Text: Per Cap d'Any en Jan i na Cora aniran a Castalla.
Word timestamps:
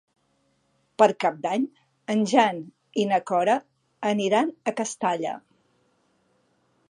Per 1.01 1.07
Cap 1.23 1.35
d'Any 1.43 1.67
en 2.13 2.23
Jan 2.31 2.63
i 3.03 3.05
na 3.13 3.21
Cora 3.33 3.59
aniran 4.13 4.51
a 4.71 4.75
Castalla. 4.83 5.35